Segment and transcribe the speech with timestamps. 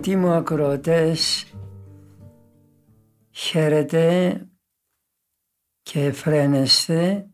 [0.00, 1.52] Αγαπητοί μου ακροατές,
[3.30, 4.48] χαίρετε
[5.82, 7.30] και εφραίνεστε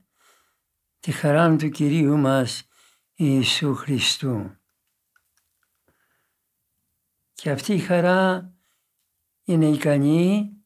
[1.00, 2.68] τη χαρά του Κυρίου μας
[3.14, 4.56] Ιησού Χριστού.
[7.32, 8.54] Και αυτή η χαρά
[9.44, 10.56] είναι ικανή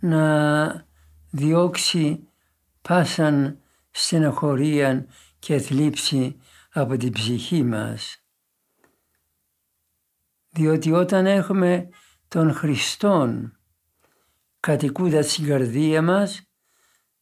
[0.00, 0.88] να
[1.30, 2.28] διώξει
[2.82, 5.06] πάσαν στενοχωρία
[5.38, 6.40] και θλίψη
[6.72, 8.23] από την ψυχή μας.
[10.54, 11.88] Διότι όταν έχουμε
[12.28, 13.58] τον Χριστόν
[14.60, 16.50] κατοικούντα στην καρδία μας,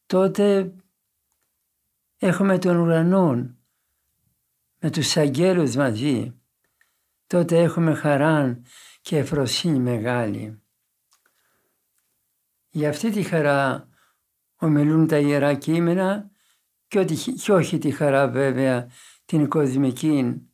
[0.05, 0.73] τότε
[2.17, 3.55] έχουμε τον ουρανό
[4.79, 6.41] με τους αγγέλους μαζί.
[7.27, 8.61] Τότε έχουμε χαρά
[9.01, 10.61] και ευφροσύνη μεγάλη.
[12.69, 13.87] Για αυτή τη χαρά
[14.55, 16.31] ομιλούν τα Ιερά Κείμενα
[16.87, 17.05] και,
[17.43, 18.89] και όχι τη χαρά βέβαια
[19.25, 20.47] την κοσμική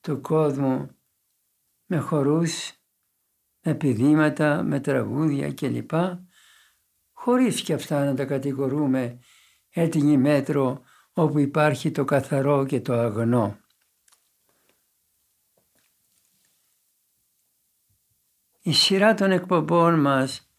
[0.00, 0.96] του κόσμου
[1.92, 2.72] με χορούς,
[3.62, 5.90] με πηδήματα, με τραγούδια κλπ.
[7.12, 9.18] Χωρίς και αυτά να τα κατηγορούμε
[9.70, 10.82] έτοιμη μέτρο
[11.12, 13.58] όπου υπάρχει το καθαρό και το αγνό.
[18.62, 20.52] Η σειρά των εκπομπών μας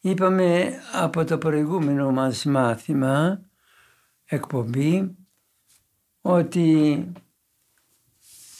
[0.00, 3.40] είπαμε από το προηγούμενο μας μάθημα,
[4.24, 5.16] εκπομπή,
[6.20, 7.12] ότι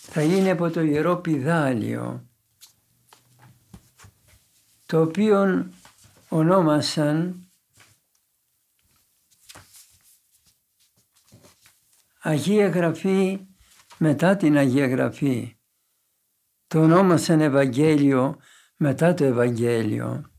[0.09, 2.29] θα είναι από το Ιερό Πιδάλιο,
[4.87, 5.69] το οποίο
[6.29, 7.41] ονόμασαν
[12.21, 13.47] Αγία Γραφή
[13.99, 15.57] μετά την Αγία Γραφή.
[16.67, 18.37] Το ονόμασαν Ευαγγέλιο
[18.77, 20.31] μετά το Ευαγγέλιο.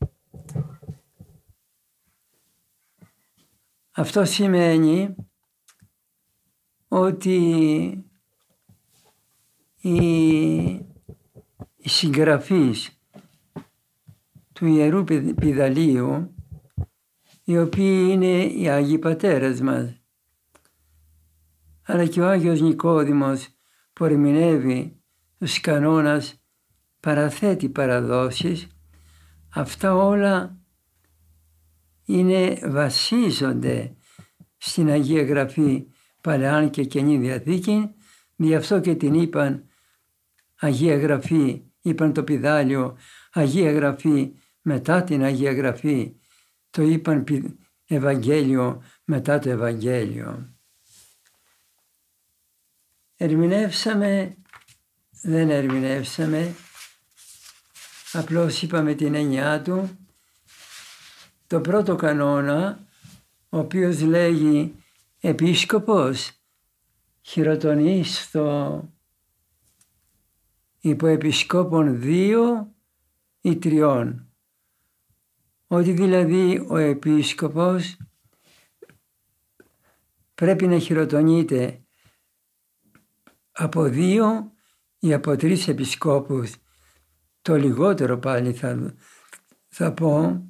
[3.90, 5.14] Αυτό σημαίνει
[6.88, 8.07] ότι
[9.88, 10.86] οι,
[11.88, 13.00] συγγραφείς
[14.52, 15.04] του Ιερού
[15.40, 16.34] Πιδαλίου,
[17.44, 20.02] οι οποίοι είναι οι Άγιοι Πατέρες μας,
[21.82, 23.48] αλλά και ο Άγιος Νικόδημος
[23.92, 25.02] που ερμηνεύει
[25.38, 26.42] τους κανόνας
[27.00, 28.66] παραθέτει παραδόσεις,
[29.54, 30.58] αυτά όλα
[32.04, 33.96] είναι, βασίζονται
[34.56, 35.86] στην Αγία Γραφή
[36.20, 37.90] Παλαιάν και Καινή Διαθήκη,
[38.36, 39.67] γι' αυτό και την είπαν
[40.60, 42.98] Αγία Γραφή, είπαν το πιδάλιο,
[43.32, 44.32] Αγία Γραφή
[44.62, 46.16] μετά την Αγία Γραφή,
[46.70, 47.24] το είπαν
[47.84, 50.52] Ευαγγέλιο μετά το Ευαγγέλιο.
[53.16, 54.36] Ερμηνεύσαμε,
[55.22, 56.54] δεν ερμηνεύσαμε,
[58.12, 59.98] απλώς είπαμε την έννοιά του.
[61.46, 62.86] Το πρώτο κανόνα,
[63.48, 64.74] ο οποίος λέγει
[65.20, 66.32] επίσκοπος,
[70.80, 72.74] χειροτονίστο υποεπισκόπων δύο
[73.40, 74.32] ή τριών.
[75.66, 77.96] Ότι δηλαδή ο επίσκοπος
[80.34, 81.82] πρέπει να χειροτονείται
[83.52, 84.52] από δύο
[84.98, 86.54] ή από τρεις επισκόπους.
[87.42, 88.94] Το λιγότερο πάλι θα,
[89.68, 90.42] θα πω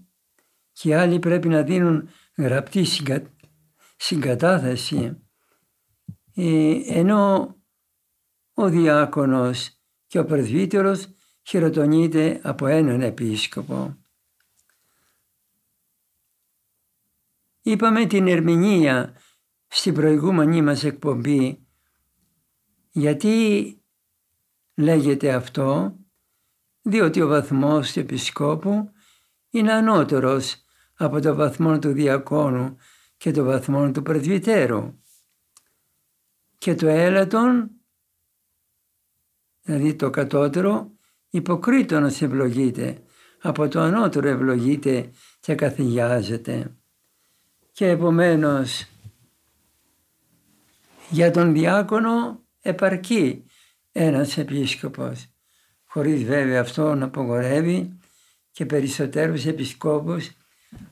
[0.72, 3.32] και άλλοι πρέπει να δίνουν γραπτή συγκα,
[3.96, 5.22] συγκατάθεση
[6.34, 7.52] ε, ενώ
[8.54, 9.77] ο διάκονος
[10.08, 11.08] και ο πρεσβύτερος
[11.42, 13.96] χειροτονείται από έναν επίσκοπο.
[17.62, 19.16] Είπαμε την ερμηνεία
[19.66, 21.66] στην προηγούμενη μας εκπομπή
[22.90, 23.76] γιατί
[24.74, 25.96] λέγεται αυτό;
[26.82, 28.92] Διότι ο βαθμός του επισκόπου
[29.50, 30.64] είναι ανώτερος
[30.94, 32.76] από το βαθμό του διακόνου
[33.16, 35.00] και το βαθμό του πρεσβυτέρου
[36.58, 37.77] και το έλατον
[39.68, 40.90] δηλαδή το κατώτερο
[41.30, 43.02] υποκρίτωνος ευλογείται,
[43.42, 45.10] από το ανώτερο ευλογείται
[45.40, 46.76] και καθηγιάζεται.
[47.72, 48.86] Και επομένως
[51.10, 53.44] για τον διάκονο επαρκεί
[53.92, 55.26] ένας επίσκοπος,
[55.84, 57.98] χωρίς βέβαια αυτό να απογορεύει
[58.50, 60.30] και περισσότερους επισκόπους,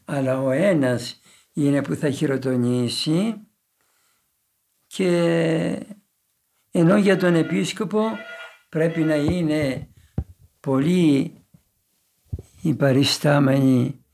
[0.05, 1.20] αλλά ο ένας
[1.52, 3.34] είναι που θα χειροτονήσει
[4.87, 5.08] και
[6.70, 8.00] ενώ για τον επίσκοπο
[8.76, 9.88] πρέπει να είναι
[10.61, 11.34] πολύ
[12.62, 14.05] οι παριστάμενοι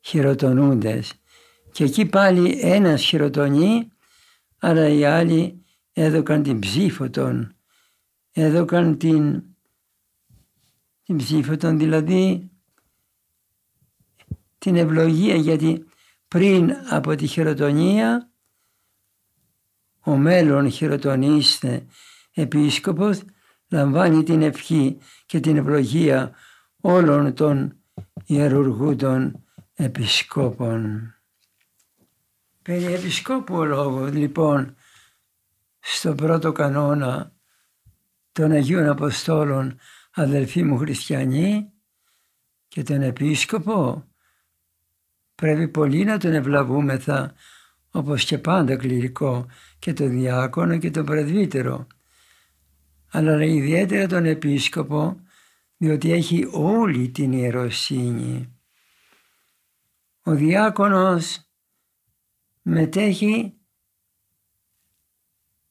[0.00, 1.14] χειροτονούντες.
[1.72, 3.88] Και εκεί πάλι ένας χειροτονεί
[4.58, 7.56] αλλά οι άλλοι έδωκαν την ψήφο των
[8.32, 9.42] έδωκαν την,
[11.02, 12.50] την ψήφο των δηλαδή
[14.58, 15.84] την ευλογία γιατί
[16.28, 18.30] πριν από τη χειροτονία
[20.00, 21.86] ο μέλλον χειροτονίστε
[22.34, 23.22] επίσκοπος
[23.74, 26.32] λαμβάνει την ευχή και την ευλογία
[26.80, 27.76] όλων των
[28.26, 29.44] ιερουργούντων
[29.74, 31.14] επισκόπων.
[32.62, 34.76] Περί επισκόπου ο λόγος λοιπόν
[35.80, 37.32] στο πρώτο κανόνα
[38.32, 39.78] των Αγίων Αποστόλων
[40.14, 41.72] αδελφοί μου χριστιανοί
[42.68, 44.04] και τον επίσκοπο
[45.34, 47.34] πρέπει πολύ να τον ευλαβούμεθα
[47.90, 49.46] όπως και πάντα κληρικό
[49.78, 51.86] και το διάκονο και το πρεσβύτερο
[53.14, 55.20] αλλά ιδιαίτερα τον επίσκοπο
[55.76, 58.58] διότι έχει όλη την ιεροσύνη.
[60.22, 61.48] Ο διάκονος
[62.62, 63.54] μετέχει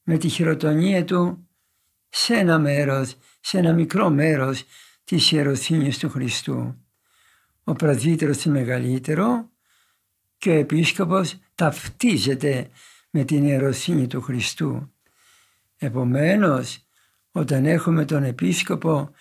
[0.03, 1.47] με τη χειροτονία του
[2.09, 4.63] σε ένα μέρος, σε ένα μικρό μέρος
[5.03, 6.77] της ιεροσύνης του Χριστού.
[7.63, 9.49] Ο πρασβύτερος είναι μεγαλύτερο
[10.37, 12.69] και ο επίσκοπος ταυτίζεται
[13.09, 14.93] με την ιεροσύνη του Χριστού.
[15.77, 16.87] Επομένως,
[17.35, 19.11] όταν έχουμε τον επίσκοπο,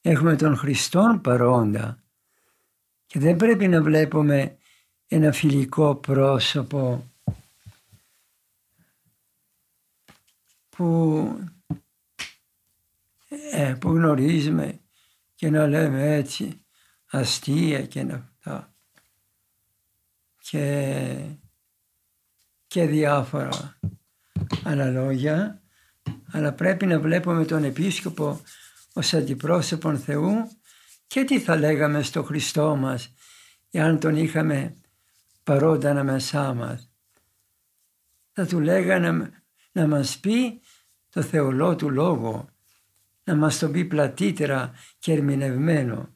[0.00, 2.02] έχουμε τον Χριστόν παρόντα.
[3.06, 4.58] Και δεν πρέπει να βλέπουμε
[5.06, 7.12] ένα φιλικό πρόσωπο
[10.68, 11.38] που,
[13.52, 14.80] ε, που γνωρίζουμε
[15.34, 16.64] και να λέμε έτσι
[17.06, 18.74] αστεία και αυτά
[20.38, 21.28] και,
[22.66, 23.78] και διάφορα
[24.64, 25.62] άλλα λόγια
[26.30, 28.40] αλλά πρέπει να βλέπουμε τον Επίσκοπο
[28.92, 30.48] ως αντιπρόσωπον Θεού
[31.06, 33.14] και τι θα λέγαμε στο Χριστό μας
[33.70, 34.80] εάν τον είχαμε
[35.42, 36.90] παρόντα ανάμεσά μας.
[38.32, 39.30] Θα του λέγανε
[39.72, 40.60] να μας πει
[41.10, 42.48] το θεολό του λόγο,
[43.24, 46.14] να μας το πει πλατύτερα και ερμηνευμένο.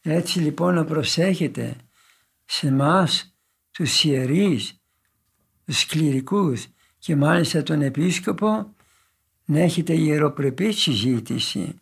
[0.00, 1.76] Έτσι λοιπόν να προσέχετε
[2.44, 3.36] σε μας
[3.70, 4.82] τους ιερείς,
[5.64, 6.66] τους κληρικούς
[7.00, 8.74] και μάλιστα τον επίσκοπο
[9.44, 11.80] να έχετε ιεροπρεπή συζήτηση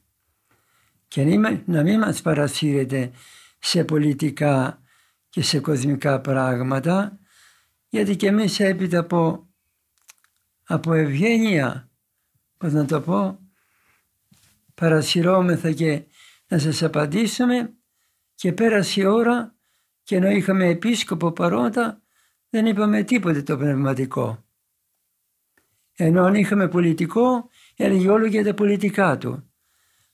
[1.09, 1.25] και
[1.65, 3.11] να μην μας παρασύρετε
[3.59, 4.83] σε πολιτικά
[5.29, 7.19] και σε κοσμικά πράγματα
[7.89, 9.49] γιατί και εμείς έπειτα από,
[10.65, 11.91] από ευγένεια,
[12.57, 13.39] πώς να το πω,
[14.75, 16.03] παρασυρώμεθα και
[16.49, 17.73] να σας απαντήσουμε
[18.35, 19.55] και πέρασε η ώρα
[20.03, 22.03] και ενώ είχαμε επίσκοπο παρόντα
[22.51, 24.48] δεν είπαμε τίποτε το πνευματικό.
[26.01, 29.51] Ενώ αν είχαμε πολιτικό έλεγε όλο για τα πολιτικά του.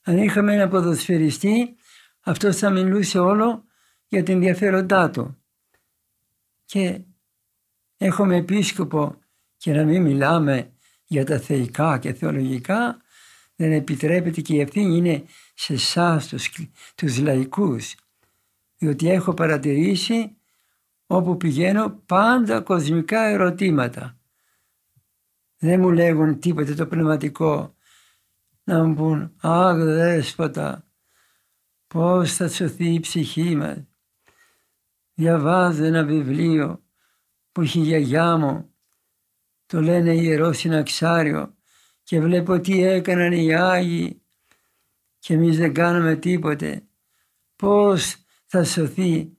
[0.03, 1.77] Αν είχαμε ένα ποδοσφαιριστή
[2.21, 3.65] αυτό θα μιλούσε όλο
[4.07, 5.37] για την ενδιαφέροντά του.
[6.65, 7.01] Και
[7.97, 9.19] έχουμε επίσκοπο
[9.57, 10.73] και να μην μιλάμε
[11.05, 13.03] για τα θεϊκά και θεολογικά
[13.57, 16.51] δεν επιτρέπεται και η ευθύνη είναι σε εσάς τους,
[16.95, 17.95] τους λαϊκούς.
[18.79, 20.37] Διότι έχω παρατηρήσει
[21.07, 24.19] όπου πηγαίνω πάντα κοσμικά ερωτήματα.
[25.65, 27.75] Δεν μου λέγουν τίποτε το πνευματικό
[28.65, 30.89] να μου πούν «Αχ δέσποτα,
[31.87, 33.79] πώς θα σωθεί η ψυχή μας».
[35.15, 36.85] Διαβάζω ένα βιβλίο
[37.53, 38.75] που έχει η γιαγιά μου,
[39.67, 41.55] το λένε Ιερό Συναξάριο
[42.03, 44.23] και βλέπω τι έκαναν οι Άγιοι
[45.19, 46.89] και εμείς δεν κάνουμε τίποτε.
[47.57, 49.37] Πώς θα σωθεί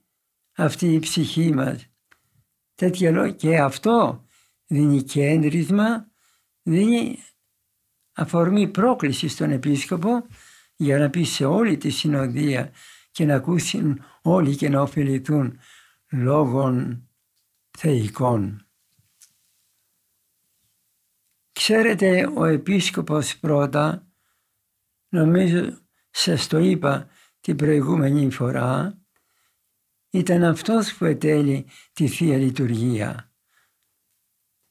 [0.56, 1.86] αυτή η ψυχή μας.
[2.74, 4.24] Τέτοια λόγια και αυτό
[4.66, 6.10] δίνει κέντρισμα,
[6.66, 7.18] δίνει
[8.12, 10.26] αφορμή πρόκλησης στον Επίσκοπο
[10.76, 12.72] για να πει σε όλη τη συνοδεία
[13.10, 15.58] και να ακούσουν όλοι και να ωφεληθούν
[16.10, 17.08] λόγων
[17.78, 18.66] θεϊκών.
[21.52, 24.06] Ξέρετε, ο Επίσκοπος πρώτα,
[25.08, 25.78] νομίζω
[26.10, 27.08] σας το είπα
[27.40, 29.00] την προηγούμενη φορά,
[30.10, 33.30] ήταν αυτός που ετέλει τη Θεία Λειτουργία.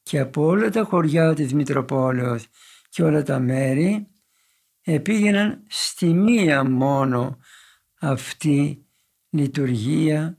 [0.09, 2.47] Και από όλα τα χωριά της Μητροπόλεως
[2.89, 4.07] και όλα τα μέρη
[4.81, 7.37] επήγαιναν στη μία μόνο
[7.99, 8.85] αυτή
[9.29, 10.37] λειτουργία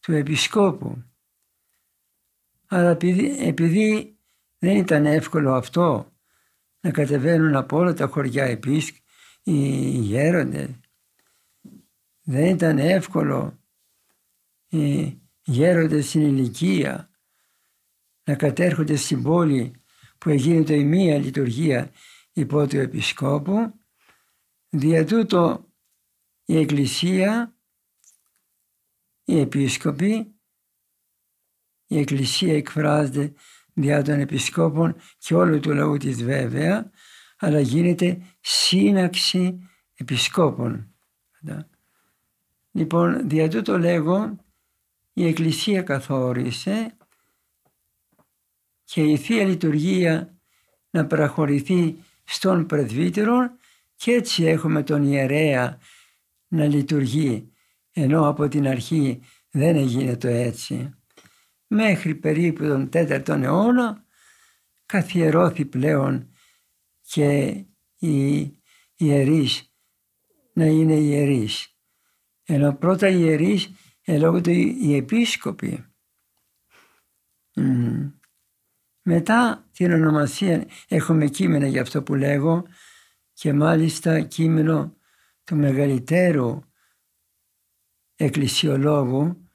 [0.00, 1.04] του Επισκόπου.
[2.66, 2.90] Αλλά
[3.40, 4.18] επειδή,
[4.58, 6.12] δεν ήταν εύκολο αυτό
[6.80, 8.96] να κατεβαίνουν από όλα τα χωριά επίσκ,
[9.42, 10.70] οι γέροντες,
[12.22, 13.58] δεν ήταν εύκολο
[14.68, 17.09] οι γέροντες στην ηλικία
[18.30, 19.72] να κατέρχονται στην πόλη
[20.18, 21.90] που έγινε η μία λειτουργία
[22.32, 23.72] υπό του Επισκόπου.
[24.68, 25.68] Δια τούτο
[26.44, 27.56] η Εκκλησία,
[29.24, 30.34] οι Επίσκοποι,
[31.86, 33.32] η Εκκλησία εκφράζεται
[33.74, 36.90] δια των Επισκόπων και όλου του λαού της βέβαια,
[37.38, 39.58] αλλά γίνεται σύναξη
[39.94, 40.94] Επισκόπων.
[42.70, 44.36] Λοιπόν, δια τούτο λέγω,
[45.12, 46.94] η Εκκλησία καθόρισε
[48.90, 50.38] και η Θεία Λειτουργία
[50.90, 53.50] να παραχωρηθεί στον πρεσβύτερο
[53.96, 55.78] και έτσι έχουμε τον ιερέα
[56.48, 57.52] να λειτουργεί
[57.92, 59.20] ενώ από την αρχή
[59.50, 60.94] δεν έγινε το έτσι.
[61.66, 64.04] Μέχρι περίπου τον 4ο αιώνα
[64.86, 66.32] καθιερώθη πλέον
[67.00, 67.64] και
[67.98, 68.40] οι
[68.96, 69.74] ιερείς
[70.52, 71.76] να είναι ιερείς.
[72.44, 73.70] Ενώ πρώτα οι ιερείς
[74.02, 75.84] ελόγονται οι επίσκοποι.
[79.02, 82.66] Μετά την ονομασία έχουμε κείμενα για αυτό που λέγω
[83.32, 84.96] και μάλιστα κείμενο
[85.44, 86.60] του μεγαλύτερου
[88.16, 89.48] εκκλησιολόγου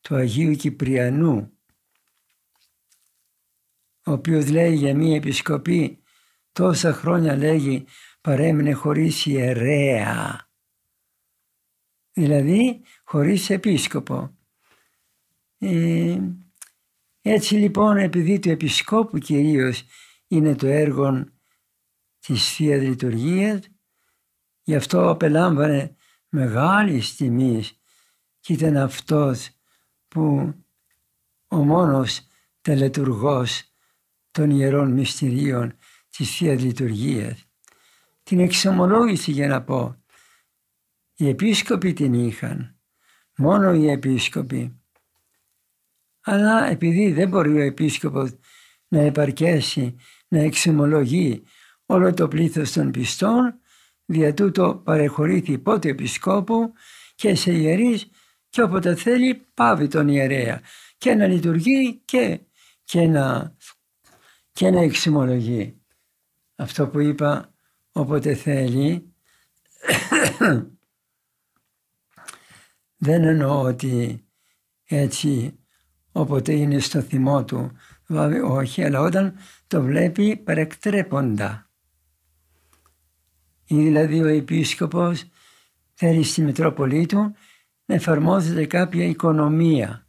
[0.00, 1.52] του Αγίου Κυπριανού
[4.06, 6.02] ο οποίος λέει για μία επισκοπή
[6.52, 7.84] τόσα χρόνια λέγει
[8.20, 10.50] παρέμεινε χωρίς ιερέα
[12.12, 14.36] δηλαδή χωρίς επίσκοπο.
[15.58, 16.18] Ε,
[17.20, 19.84] έτσι λοιπόν επειδή του Επισκόπου κυρίως
[20.26, 21.24] είναι το έργο
[22.18, 23.60] της θείας Λειτουργίας,
[24.62, 25.96] γι' αυτό απελάμβανε
[26.28, 27.64] μεγάλη τιμή
[28.40, 29.50] και ήταν αυτός
[30.08, 30.54] που
[31.48, 32.26] ο μόνος
[32.60, 33.64] τελετουργός
[34.30, 35.76] των Ιερών Μυστηρίων
[36.10, 37.44] της θείας Λειτουργίας.
[38.22, 40.04] Την εξομολόγηση για να πω,
[41.14, 42.80] οι επίσκοποι την είχαν,
[43.36, 44.79] μόνο οι επίσκοποι
[46.20, 48.38] αλλά επειδή δεν μπορεί ο επίσκοπος
[48.88, 49.96] να επαρκέσει
[50.28, 51.42] να εξομολογεί
[51.86, 53.60] όλο το πλήθος των πιστών,
[54.04, 56.72] δια τούτο παρεχωρήθη πότε επισκόπου
[57.14, 58.10] και σε ιερείς
[58.48, 60.60] και όποτε θέλει πάβει τον ιερέα
[60.98, 62.40] και να λειτουργεί και,
[62.84, 63.56] και, να,
[64.52, 65.80] και να εξομολογεί.
[66.56, 67.54] Αυτό που είπα
[67.92, 69.14] όποτε θέλει
[73.06, 74.24] δεν εννοώ ότι
[74.84, 75.59] έτσι
[76.12, 77.72] όποτε είναι στο θυμό του.
[78.06, 79.34] Δηλαδή όχι, αλλά όταν
[79.66, 81.70] το βλέπει παρεκτρέποντα.
[83.64, 85.24] Ή δηλαδή ο επίσκοπος
[85.94, 87.34] θέλει στη Μητρόπολη του
[87.84, 90.06] να εφαρμόζεται κάποια οικονομία.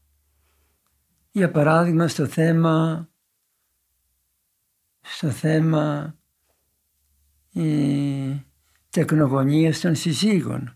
[1.31, 3.07] Για παράδειγμα στο θέμα,
[5.01, 6.15] στο θέμα
[7.51, 8.45] η
[8.89, 10.75] τεκνογωνίας των συζύγων.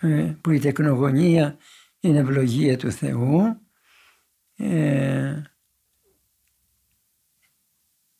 [0.00, 1.56] Ε, που η τεκνογωνία
[2.06, 3.60] είναι ευλογία του Θεού.
[4.56, 5.42] Ε,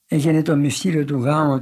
[0.06, 1.58] έγινε το μυστήριο του γάμου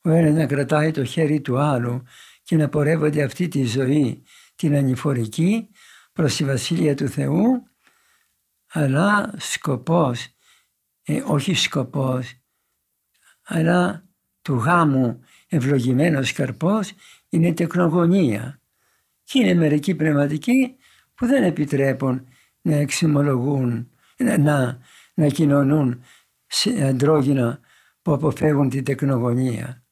[0.00, 2.02] ο ένας να κρατάει το χέρι του άλλου
[2.42, 4.22] και να πορεύονται αυτή τη ζωή
[4.56, 5.68] την ανηφορική
[6.12, 7.66] προς τη Βασίλεια του Θεού
[8.66, 10.28] αλλά σκοπός,
[11.02, 12.34] ε, όχι σκοπός,
[13.42, 14.08] αλλά
[14.42, 16.92] του γάμου ευλογημένος καρπός
[17.28, 18.60] είναι η τεκνογωνία.
[19.24, 20.76] Και είναι μερικοί πνευματικοί
[21.16, 22.28] που δεν επιτρέπουν
[22.60, 23.90] να εξομολογούν,
[24.38, 24.78] να,
[25.14, 26.02] να κοινωνούν
[26.46, 27.60] σε αντρόγυνα
[28.02, 29.84] που αποφεύγουν την τεκνογωνία.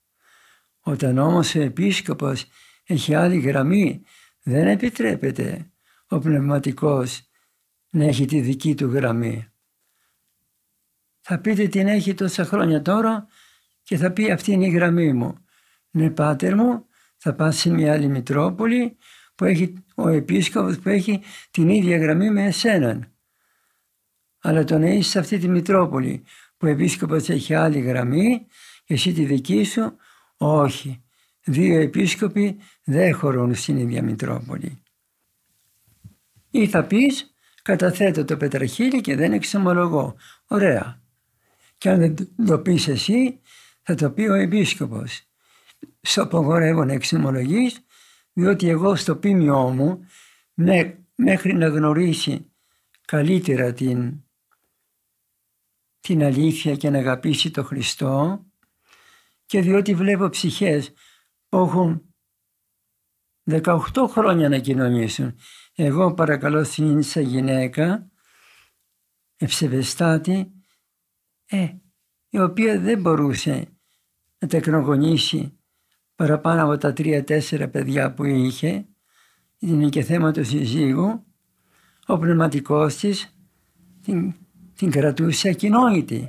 [0.80, 2.46] Όταν όμως ο επίσκοπος
[2.84, 4.02] έχει άλλη γραμμή,
[4.42, 5.70] δεν επιτρέπεται
[6.08, 7.28] ο πνευματικός
[7.90, 9.48] να έχει τη δική του γραμμή.
[11.20, 13.26] Θα πείτε την έχει τόσα χρόνια τώρα
[13.82, 15.44] και θα πει αυτή είναι η γραμμή μου.
[15.90, 18.96] Ναι πάτερ μου, θα πας σε μια άλλη Μητρόπολη
[19.34, 23.12] που έχει ο επίσκοπος που έχει την ίδια γραμμή με εσέναν.
[24.40, 26.22] Αλλά το να είσαι σε αυτή τη Μητρόπολη
[26.56, 28.46] που ο επίσκοπος έχει άλλη γραμμή
[28.84, 29.96] και εσύ τη δική σου,
[30.36, 31.04] όχι.
[31.44, 34.82] Δύο επίσκοποι δεν χωρούν στην ίδια Μητρόπολη.
[36.50, 40.16] Ή θα πεις καταθέτω το πετραχύλι και δεν εξομολογώ.
[40.46, 41.02] Ωραία.
[41.78, 42.14] Και αν δεν
[42.46, 43.40] το πεις εσύ
[43.82, 45.22] θα το πει ο επίσκοπος.
[46.00, 47.84] Στο απογορεύω να εξομολογείς
[48.34, 50.06] διότι εγώ στο πίμιό μου
[51.14, 52.52] μέχρι να γνωρίσει
[53.04, 54.24] καλύτερα την,
[56.00, 58.44] την αλήθεια και να αγαπήσει το Χριστό
[59.46, 60.92] και διότι βλέπω ψυχές
[61.48, 62.14] που έχουν
[63.50, 65.38] 18 χρόνια να κοινωνήσουν.
[65.74, 68.10] Εγώ παρακαλώ στην γυναίκα
[69.36, 70.52] ευσεβεστάτη
[71.46, 71.74] ε,
[72.28, 73.68] η οποία δεν μπορούσε
[74.38, 75.58] να τεκνογονήσει
[76.16, 78.86] παραπάνω από τα τρία-τέσσερα παιδιά που είχε,
[79.58, 81.24] είναι και θέμα του συζύγου,
[82.06, 83.36] ο πνευματικός της
[84.02, 84.34] την,
[84.76, 86.28] την κρατούσε ακοινώνητη.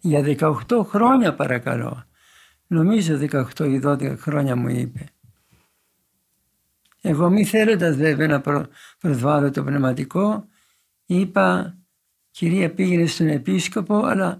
[0.00, 2.04] Για 18 χρόνια παρακαλώ.
[2.66, 5.06] Νομίζω 18 ή 12 χρόνια μου είπε.
[7.00, 8.66] Εγώ μη θέλοντας βέβαια να προ,
[8.98, 10.46] προσβάλλω το πνευματικό,
[11.06, 11.76] είπα
[12.30, 14.38] κυρία πήγαινε στον επίσκοπο, αλλά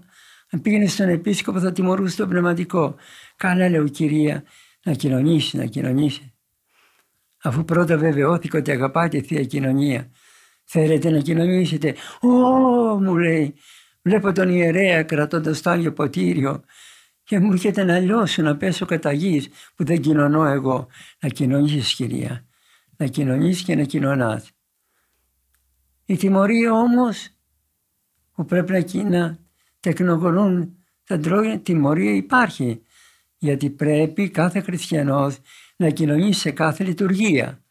[0.53, 2.95] αν πήγαινε στον επίσκοπο θα τιμωρούσε το πνευματικό.
[3.35, 4.43] Καλά λέω κυρία
[4.83, 6.33] να κοινωνήσει, να κοινωνήσει.
[7.43, 10.11] Αφού πρώτα βεβαιώθηκα ότι αγαπάτε Θεία Κοινωνία.
[10.63, 11.95] Θέλετε να κοινωνήσετε.
[12.21, 12.27] Ω,
[13.01, 13.53] μου λέει,
[14.01, 16.63] βλέπω τον ιερέα κρατώντας το Άγιο Ποτήριο
[17.23, 20.87] και μου έρχεται να λιώσω, να πέσω κατά γης, που δεν κοινωνώ εγώ.
[21.19, 22.45] Να κοινωνήσεις κυρία,
[22.97, 24.51] να κοινωνήσεις και να κοινωνάς.
[26.05, 27.29] Η τιμωρία όμως
[28.33, 29.37] που πρέπει να, να
[29.83, 32.81] τεκνογονούν τα ντρόγια, τιμωρία υπάρχει.
[33.37, 35.37] Γιατί πρέπει κάθε χριστιανός
[35.75, 37.63] να κοινωνήσει σε κάθε λειτουργία.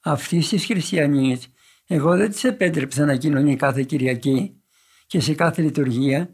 [0.00, 1.40] Αυτή τη χριστιανή,
[1.86, 4.60] εγώ δεν τη επέτρεψα να κοινωνεί κάθε Κυριακή
[5.06, 6.30] και σε κάθε λειτουργία.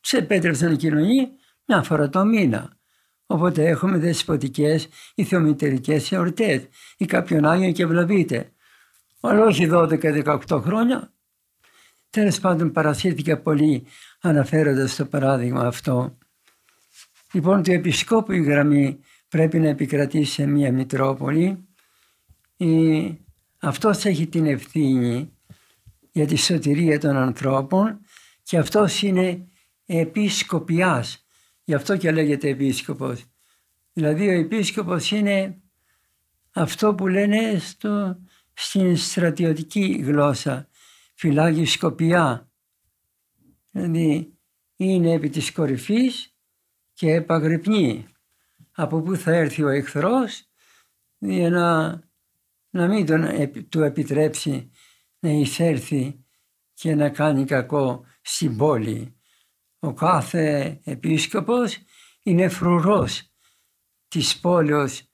[0.00, 1.28] Σε επέτρεψα να κοινωνεί
[1.66, 2.78] μια φορά το μήνα.
[3.26, 8.52] Οπότε έχουμε δεσποτικές ή θεομητερικές εορτές ή κάποιον Άγιο και βλαβείτε.
[9.20, 11.12] Αλλά όχι 12-18 χρόνια.
[12.10, 13.86] Τέλος πάντων παρασύρθηκα πολύ
[14.20, 16.18] αναφέροντας το παράδειγμα αυτό.
[17.32, 18.98] Λοιπόν, το επισκόπου η γραμμή
[19.28, 21.64] πρέπει να επικρατήσει σε μια Μητρόπολη.
[22.56, 23.10] Ε,
[23.58, 25.32] αυτός έχει την ευθύνη
[26.12, 28.00] για τη σωτηρία των ανθρώπων
[28.42, 29.46] και αυτός είναι
[29.86, 31.24] επίσκοπιάς.
[31.64, 33.24] Γι' αυτό και λέγεται επίσκοπος.
[33.92, 35.60] Δηλαδή ο επίσκοπος είναι
[36.52, 38.18] αυτό που λένε στο,
[38.52, 40.68] στην στρατιωτική γλώσσα,
[41.14, 42.49] φυλάγει σκοπιά.
[43.70, 44.38] Δηλαδή
[44.76, 46.34] είναι επί της κορυφής
[46.92, 48.06] και επαγρυπνεί
[48.72, 50.44] από πού θα έρθει ο εχθρός
[51.18, 51.88] για να,
[52.70, 53.24] να μην τον,
[53.68, 54.70] του επιτρέψει
[55.18, 56.24] να εισέλθει
[56.74, 59.16] και να κάνει κακό στην πόλη.
[59.78, 61.78] Ο κάθε επίσκοπος
[62.22, 63.32] είναι φρουρός
[64.08, 65.10] της πόλεως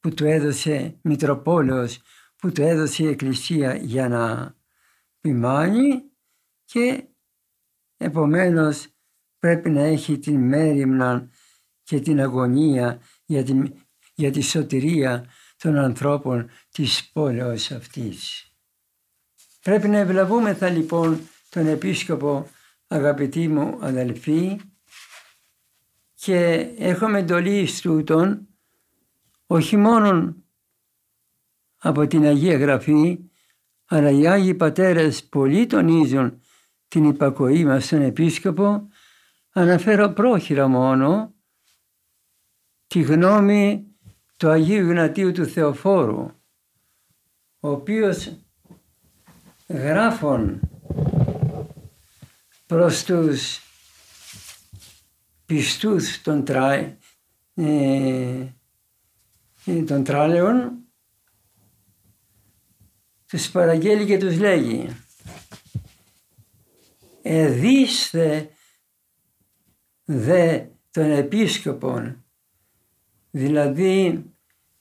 [0.00, 2.02] που του έδωσε Μητροπόλεως,
[2.36, 4.54] που του έδωσε η Εκκλησία για να
[5.20, 6.02] ποιμάνει
[6.64, 7.08] και
[8.04, 8.86] επομένως
[9.38, 11.28] πρέπει να έχει την μέρημνα
[11.82, 13.62] και την αγωνία για τη,
[14.14, 15.24] για τη σωτηρία
[15.56, 18.48] των ανθρώπων της πόλεως αυτής.
[19.62, 22.48] Πρέπει να ευλαβούμεθα λοιπόν τον Επίσκοπο
[22.86, 24.60] αγαπητοί μου αδελφοί
[26.14, 28.48] και έχουμε εντολή στούτον
[29.46, 30.36] όχι μόνο
[31.76, 33.18] από την Αγία Γραφή
[33.84, 36.42] αλλά οι Άγιοι Πατέρες πολύ τονίζουν
[36.94, 38.88] την υπακοή μας στον Επίσκοπο
[39.52, 41.34] αναφέρω πρόχειρα μόνο
[42.86, 43.86] τη γνώμη
[44.36, 46.30] του Αγίου Γνατίου του Θεοφόρου,
[47.60, 48.36] ο οποίος
[49.68, 50.60] γράφων
[52.66, 53.60] προς τους
[55.46, 56.72] πιστούς των, τρα,
[57.54, 58.46] ε,
[59.64, 60.72] ε, των τράλεων
[63.26, 64.88] τους παραγγέλει και τους λέγει
[67.26, 68.50] «Εδίστε
[70.04, 72.24] δε των επίσκοπων
[73.30, 74.24] δηλαδή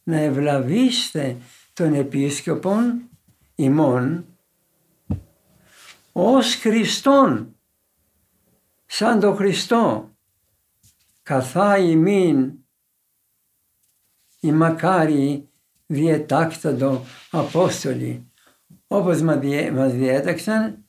[0.03, 1.37] να ευλαβείστε
[1.73, 3.09] τον επίσκοπον
[3.55, 4.25] ημών
[6.11, 7.55] ως Χριστόν,
[8.85, 10.09] σαν το Χριστό,
[11.23, 12.53] καθά ημίν
[14.39, 15.49] η μακάρι
[15.85, 18.31] διετάκτατο Απόστολοι,
[18.87, 20.85] όπως μας διέταξαν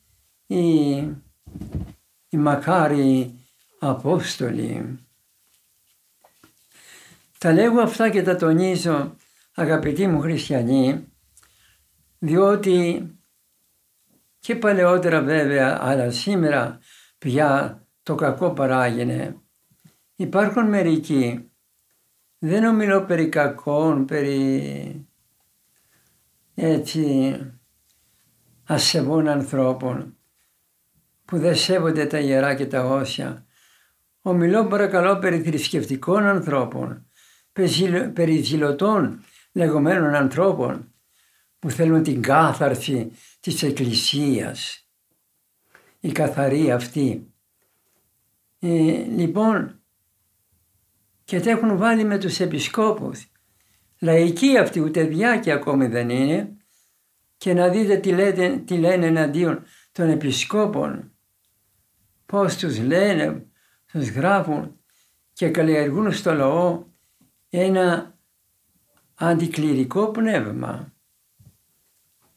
[0.46, 0.94] οι,
[2.35, 3.38] οι μακάρι
[3.79, 4.99] Απόστολοι.
[7.38, 9.16] Τα λέγω αυτά και τα τονίζω
[9.55, 11.07] αγαπητοί μου χριστιανοί
[12.18, 13.07] διότι
[14.38, 16.79] και παλαιότερα βέβαια αλλά σήμερα
[17.18, 19.37] πια το κακό παράγεινε.
[20.16, 21.51] Υπάρχουν μερικοί,
[22.38, 25.07] δεν ομιλώ περί κακών, περί
[26.55, 27.37] έτσι
[28.64, 30.13] ασεβών ανθρώπων
[31.24, 33.46] που δεν σέβονται τα ιερά και τα όσια.
[34.22, 37.06] Ομιλώ παρακαλώ περί θρησκευτικών ανθρώπων
[38.12, 40.92] περί ζηλωτών λεγόμενων ανθρώπων
[41.58, 44.88] που θέλουν την κάθαρση της Εκκλησίας.
[46.00, 47.34] Η καθαρή αυτή.
[48.58, 48.68] Ε,
[49.04, 49.82] λοιπόν,
[51.24, 53.26] και τα έχουν βάλει με τους επισκόπους.
[54.00, 56.56] Λαϊκοί αυτοί, ούτε διάκοι ακόμη δεν είναι.
[57.37, 61.13] Και να δείτε τι, λέτε, τι λένε εναντίον των επισκόπων.
[62.26, 63.46] Πώς τους λένε,
[63.92, 64.78] τους γράφουν
[65.32, 66.84] και καλλιεργούν στο λαό
[67.50, 68.14] ένα
[69.14, 70.92] αντικληρικό πνεύμα.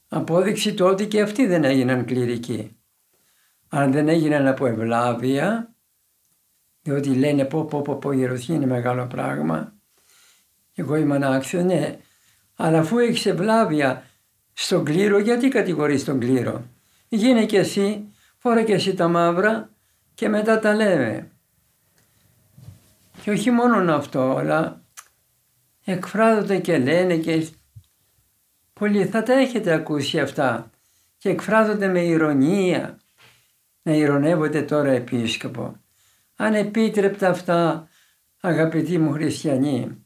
[0.07, 2.77] Απόδειξη το ότι και αυτοί δεν έγιναν κληρικοί.
[3.67, 5.75] Αν δεν έγιναν από ευλάβεια,
[6.81, 9.73] διότι λένε πω πω πω πω η ιεροσύνη είναι μεγάλο πράγμα,
[10.73, 11.99] εγώ είμαι ανάξιος, ναι,
[12.55, 14.03] αλλά αφού έχεις ευλάβεια
[14.53, 16.65] στον κλήρο, γιατί κατηγορείς τον κλήρο;
[17.07, 19.76] Γίνε και εσύ, φόρα και εσύ τα μαύρα
[20.17, 21.31] και μετά τα λέμε.
[23.21, 24.81] Και όχι μόνο αυτό, αλλά
[25.85, 27.47] εκφράζονται και λένε και
[28.73, 30.69] πολλοί θα τα έχετε ακούσει αυτά
[31.17, 32.99] και εκφράζονται με ηρωνία
[33.81, 35.75] να ηρωνεύονται τώρα επίσκοπο.
[36.35, 37.87] Ανεπίτρεπτα αυτά
[38.41, 40.05] αγαπητοί μου χριστιανοί.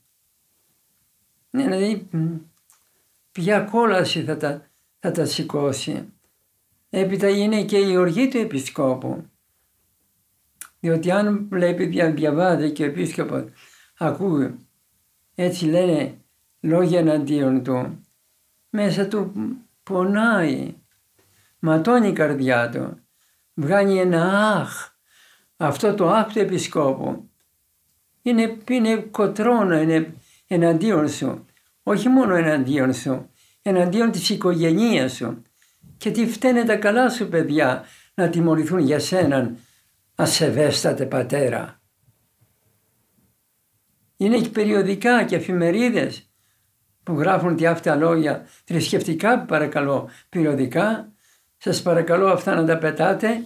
[1.50, 2.10] Ναι, δηλαδή
[3.32, 4.70] ποια κόλαση θα τα,
[5.00, 6.14] θα τα σηκώσει.
[6.90, 9.31] Έπειτα είναι και η οργή του επισκόπου.
[10.82, 13.44] Διότι αν βλέπει διαβάζει και ο επίσκοπος
[13.98, 14.56] ακούει
[15.36, 16.16] έτσι λένε
[16.60, 18.06] λόγια εναντίον του,
[18.70, 19.32] μέσα του
[19.84, 20.74] πονάει,
[21.60, 22.98] ματώνει η καρδιά του,
[23.54, 24.90] βγάνει ένα αχ.
[25.58, 27.30] Αυτό το αχ του επισκόπου
[28.22, 30.14] είναι, είναι κοτρόνο, είναι
[30.48, 31.46] εναντίον σου.
[31.84, 33.30] Όχι μόνο εναντίον σου,
[33.62, 35.42] εναντίον της οικογένειας σου.
[35.98, 39.58] Και τι φταίνε τα καλά σου παιδιά να τιμωρηθούν για σέναν
[40.16, 41.82] ασεβέστατε πατέρα.
[44.18, 46.32] Είναι και περιοδικά και εφημερίδες
[47.04, 48.48] που γράφουν τι αυτά λόγια.
[48.64, 51.12] Θρησκευτικά παρακαλώ περιοδικά.
[51.58, 53.46] Σας παρακαλώ αυτά να τα πετάτε.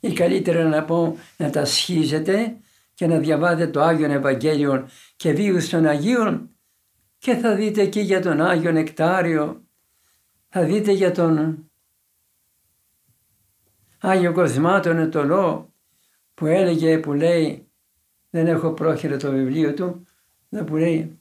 [0.00, 2.56] Ή καλύτερα να πω να τα σχίζετε
[2.94, 6.50] και να διαβάζετε το Άγιον Ευαγγέλιο και βίους των Αγίων.
[7.18, 9.64] Και θα δείτε εκεί για τον Άγιο Νεκτάριο,
[10.48, 11.64] θα δείτε για τον
[13.98, 15.74] Άγιο Κοσμάτων Ετωλό
[16.36, 17.68] που έλεγε, που λέει,
[18.30, 20.06] δεν έχω πρόχειρο το βιβλίο του,
[20.66, 21.18] που λέει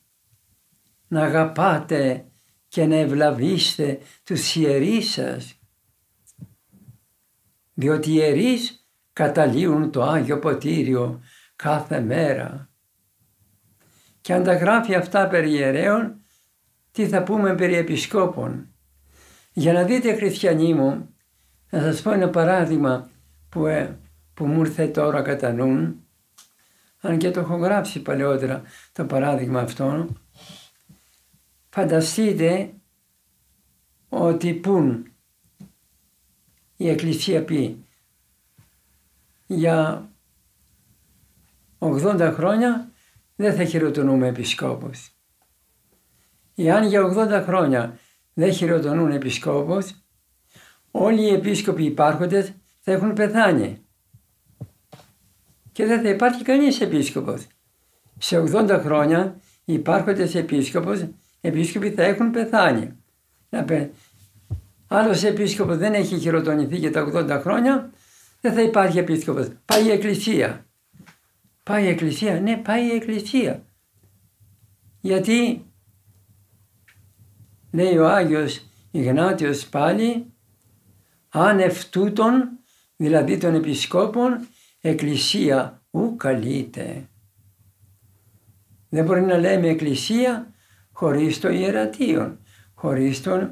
[1.08, 2.25] να αγαπάτε
[2.67, 5.60] και να ευλαβείστε τους ιερείς σας.
[7.73, 11.21] Διότι οι ιερείς καταλύουν το Άγιο Ποτήριο
[11.56, 12.69] κάθε μέρα.
[14.21, 16.21] Και αν τα γράφει αυτά περί ιερέων,
[16.91, 18.73] τι θα πούμε περί επισκόπων;
[19.54, 21.15] Για να δείτε χριστιανοί μου,
[21.69, 23.10] να σας πω ένα παράδειγμα
[23.49, 23.99] που, ε,
[24.36, 25.95] που μου ήρθε τώρα κατά νου,
[27.00, 30.08] αν και το έχω γράψει παλαιότερα το παράδειγμα αυτό,
[31.69, 32.74] φανταστείτε
[34.10, 35.12] ότι πουν
[36.76, 37.86] η Εκκλησία πει
[39.45, 40.10] για
[41.80, 42.91] 80 χρόνια
[43.36, 45.10] δεν θα χειροτονούμε επισκόπους.
[46.56, 48.00] Εάν για 80 χρόνια
[48.34, 50.06] δεν χειροτονούν επισκόπους,
[50.91, 53.85] όλοι οι επίσκοποι υπάρχοντες θα έχουν πεθάνει.
[55.76, 57.48] Και δεν θα υπάρχει κανείς επίσκοπος.
[58.18, 61.06] Σε 80 χρόνια οι υπάρχοντες επίσκοπος,
[61.42, 62.92] επίσκοποι θα έχουν πεθάνει.
[64.88, 67.92] Άλλος επίσκοπος δεν έχει χειροτονηθεί για τα 80 χρόνια,
[68.42, 69.48] δεν θα υπάρχει επίσκοπος.
[69.66, 70.66] Πάει η εκκλησία.
[71.64, 73.64] Πάει η εκκλησία, ναι πάει η εκκλησία.
[75.02, 75.66] Γιατί
[77.72, 80.26] λέει ο Άγιος Ιγνάτιος πάλι
[81.30, 82.50] άνευ τούτων,
[82.96, 84.48] δηλαδή των επισκόπων,
[84.89, 87.10] εκκλησία ου καλείται.
[88.89, 90.54] Δεν μπορεί να λέμε εκκλησία
[90.91, 92.38] χωρίς το ιερατείο,
[92.74, 93.52] χωρίς τον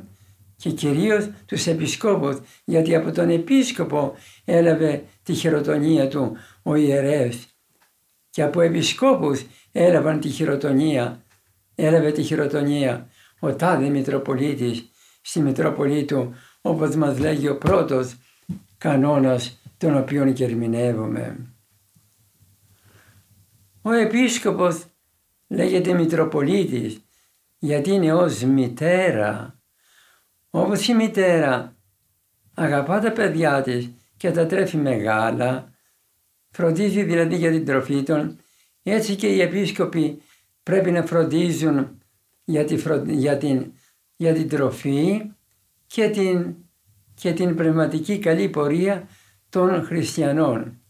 [0.56, 4.16] και κυρίως τους επισκόπους, γιατί από τον επίσκοπο
[4.46, 7.48] έλαβε τη χειροτονία του ο ιερεύς
[8.30, 11.24] και από επισκόπους έλαβαν τη χειροτονία,
[11.76, 13.08] έλαβε τη χειροτονία
[13.40, 14.90] ο τάδε Μητροπολίτης
[15.22, 18.16] στη Μητρόπολη του, όπως μας λέγει ο πρώτος
[18.78, 21.54] κανόνας τον οποίον και ερμηνεύουμε.
[23.82, 24.86] Ο επίσκοπος
[25.48, 27.06] λέγεται Μητροπολίτης
[27.60, 29.60] γιατί είναι ως μητέρα.
[30.50, 31.76] Όπως η μητέρα
[32.54, 35.74] αγαπά τα παιδιά της και τα τρέφει μεγάλα,
[36.50, 38.40] φροντίζει δηλαδή για την τροφή των,
[38.84, 40.22] έτσι και οι επίσκοποι
[40.64, 42.02] πρέπει να φροντίζουν
[42.44, 43.72] για, τη για, την,
[44.16, 45.32] για την τροφή
[45.88, 46.56] και την,
[47.14, 49.08] και την πνευματική καλή πορεία
[49.54, 50.82] των χριστιανών.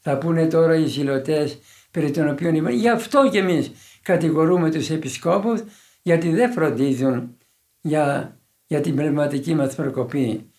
[0.00, 1.58] Θα πούνε τώρα οι ζηλωτές
[1.90, 3.70] περί των οποίων είπαν, γι' αυτό και εμείς
[4.02, 5.62] κατηγορούμε τους επισκόπους
[6.02, 7.36] γιατί δεν φροντίζουν
[7.80, 10.50] για, για την πνευματική μας προκοπή.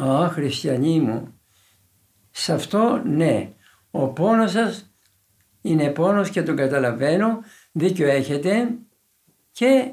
[0.00, 1.40] Α, χριστιανοί μου,
[2.30, 3.52] σε αυτό ναι,
[3.90, 4.92] ο πόνος σας
[5.60, 7.40] είναι πόνος και τον καταλαβαίνω,
[7.72, 8.78] δίκιο έχετε
[9.52, 9.92] και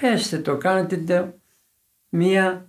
[0.00, 1.34] πέστε το, κάνετε το
[2.08, 2.65] μία,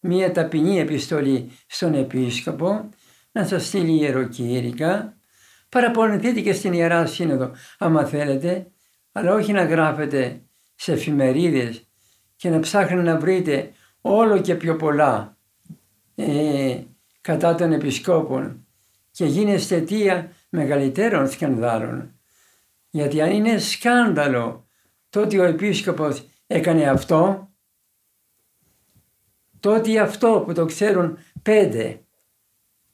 [0.00, 2.88] μία ταπεινή επιστολή στον επίσκοπο
[3.32, 5.16] να σας στείλει ιεροκήρυκα,
[5.68, 8.66] παραπονηθείτε και στην Ιερά Σύνοδο άμα θέλετε,
[9.12, 10.42] αλλά όχι να γράφετε
[10.74, 11.88] σε εφημερίδες
[12.36, 15.36] και να ψάχνετε να βρείτε όλο και πιο πολλά
[16.14, 16.80] ε,
[17.20, 18.66] κατά των επισκόπων
[19.10, 22.12] και γίνεστε αιτία μεγαλύτερων σκανδάλων.
[22.90, 24.68] Γιατί αν είναι σκάνδαλο
[25.10, 27.47] το ότι ο επίσκοπος έκανε αυτό,
[29.60, 32.00] τότε αυτό που το ξέρουν πέντε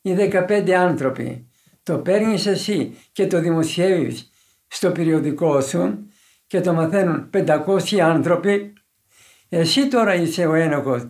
[0.03, 1.49] ή δεκαπέντε άνθρωποι,
[1.83, 4.31] το παίρνεις εσύ και το δημοσιεύεις
[4.67, 6.09] στο περιοδικό σου
[6.47, 8.73] και το μαθαίνουν 500 άνθρωποι,
[9.49, 11.07] εσύ τώρα είσαι ο ένοχος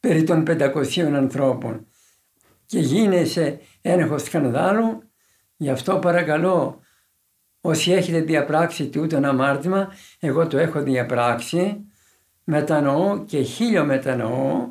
[0.00, 1.86] περί των 500 ανθρώπων.
[2.66, 5.02] Και γίνεσαι ένοχος σκανδάλου,
[5.56, 6.80] γι' αυτό παρακαλώ
[7.60, 11.84] όσοι έχετε διαπράξει τούτο ένα αμάρτημα, εγώ το έχω διαπράξει,
[12.44, 14.68] μετανοώ και χίλιο μετανοώ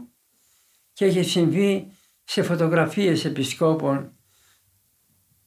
[1.01, 1.91] και έχει συμβεί
[2.23, 4.11] σε φωτογραφίες επισκόπων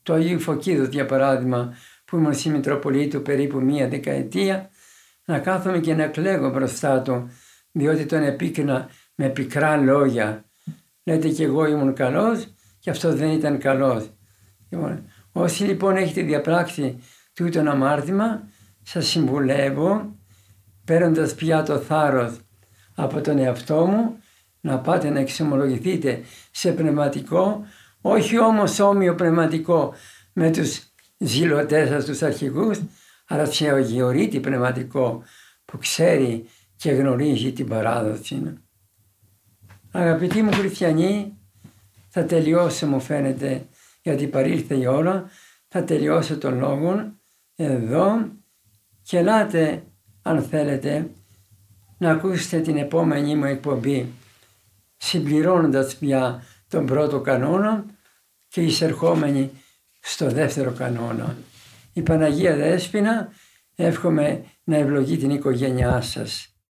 [0.02, 4.70] του Αγίου Φωκίδου για παράδειγμα που ήμουν στη Μητροπολίτου περίπου μία δεκαετία
[5.24, 7.30] να κάθομαι και να κλαίγω μπροστά του
[7.72, 10.44] διότι τον επίκρινα με πικρά λόγια.
[11.04, 12.46] Λέτε και εγώ ήμουν καλός
[12.78, 14.10] και αυτό δεν ήταν καλός.
[14.68, 17.02] Λοιπόν, όσοι λοιπόν έχετε διαπράξει
[17.34, 18.48] τούτο αμάρτημα
[18.82, 20.16] σας συμβουλεύω
[20.84, 22.36] παίρνοντας πια το θάρρος
[22.94, 24.18] από τον εαυτό μου
[24.64, 27.66] να πάτε να εξομολογηθείτε σε πνευματικό,
[28.00, 29.94] όχι όμως όμοιο πνευματικό
[30.32, 30.82] με τους
[31.18, 32.80] ζηλωτές σας τους αρχηγούς,
[33.28, 35.22] αλλά σε αγιορείτη πνευματικό
[35.64, 38.58] που ξέρει και γνωρίζει την παράδοση.
[39.90, 41.38] Αγαπητοί μου χριστιανοί,
[42.08, 43.66] θα τελειώσω μου φαίνεται
[44.02, 45.30] γιατί παρήλθε η ώρα,
[45.68, 47.12] θα τελειώσω τον λόγο
[47.56, 48.28] εδώ
[49.02, 49.82] και ελάτε
[50.22, 51.10] αν θέλετε
[51.98, 54.12] να ακούσετε την επόμενη μου εκπομπή
[55.04, 57.84] συμπληρώνοντας πια τον πρώτο κανόνα
[58.48, 59.50] και εισερχόμενοι
[60.00, 61.36] στο δεύτερο κανόνα.
[61.92, 63.32] Η Παναγία Δέσποινα
[63.74, 66.53] εύχομαι να ευλογεί την οικογένειά σας